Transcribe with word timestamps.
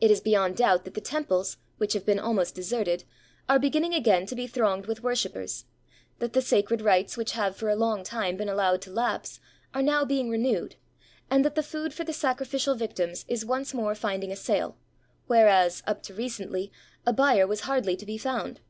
It 0.00 0.12
is 0.12 0.20
beyond 0.20 0.54
doubt 0.56 0.84
that 0.84 0.94
the 0.94 1.00
temples, 1.00 1.56
which 1.78 1.92
have 1.94 2.06
been 2.06 2.20
almost 2.20 2.54
deserted, 2.54 3.02
are 3.48 3.58
beginning 3.58 3.92
again 3.92 4.24
to 4.26 4.36
be 4.36 4.46
thronged 4.46 4.86
with 4.86 5.02
worshipers, 5.02 5.64
that 6.20 6.32
the 6.32 6.40
sacred 6.40 6.80
rites 6.80 7.16
which 7.16 7.32
have 7.32 7.56
for 7.56 7.68
a 7.68 7.74
long 7.74 8.04
time 8.04 8.36
been 8.36 8.48
allowed 8.48 8.80
to 8.82 8.92
lapse 8.92 9.40
are 9.74 9.82
now 9.82 10.04
being 10.04 10.30
renewed, 10.30 10.76
and 11.28 11.44
that 11.44 11.56
the 11.56 11.64
food 11.64 11.92
for 11.92 12.04
the 12.04 12.12
sacrij&cial 12.12 12.76
victims 12.78 13.24
is 13.26 13.44
once 13.44 13.74
more 13.74 13.96
finding 13.96 14.30
a 14.30 14.36
sale, 14.36 14.76
whereas, 15.26 15.82
up 15.88 16.04
to 16.04 16.14
recently, 16.14 16.70
a 17.04 17.12
buyer 17.12 17.44
was 17.44 17.62
hardly 17.62 17.96
to 17.96 18.06
be 18.06 18.16
found. 18.16 18.60